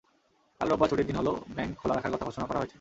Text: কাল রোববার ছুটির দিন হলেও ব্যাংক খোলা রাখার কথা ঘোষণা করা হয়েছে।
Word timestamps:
কাল 0.61 0.67
রোববার 0.69 0.89
ছুটির 0.89 1.07
দিন 1.07 1.15
হলেও 1.15 1.35
ব্যাংক 1.55 1.71
খোলা 1.79 1.93
রাখার 1.95 2.11
কথা 2.13 2.25
ঘোষণা 2.25 2.45
করা 2.45 2.59
হয়েছে। 2.59 2.69